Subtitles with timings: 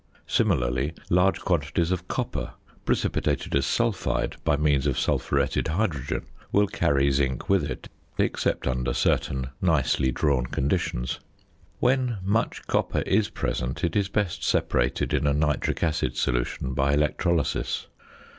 [0.25, 2.53] Similarly, large quantities of copper
[2.85, 8.95] precipitated as sulphide by means of sulphuretted hydrogen will carry zinc with it, except under
[8.95, 11.19] certain nicely drawn conditions.
[11.79, 16.93] When much copper is present it is best separated in a nitric acid solution by
[16.95, 17.85] electrolysis.